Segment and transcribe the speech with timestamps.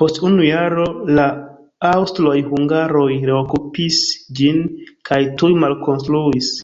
[0.00, 0.82] Post unu jaro
[1.18, 1.22] la
[1.90, 4.02] aŭstroj-hungaroj reokupis
[4.42, 4.60] ĝin
[5.10, 6.52] kaj tuj malkonstruis.